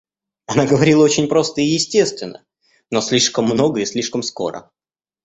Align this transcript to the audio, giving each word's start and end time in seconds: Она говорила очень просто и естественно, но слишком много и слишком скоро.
Она 0.47 0.65
говорила 0.65 1.03
очень 1.03 1.27
просто 1.27 1.61
и 1.61 1.65
естественно, 1.65 2.43
но 2.89 3.01
слишком 3.01 3.45
много 3.45 3.81
и 3.81 3.85
слишком 3.85 4.23
скоро. 4.23 4.71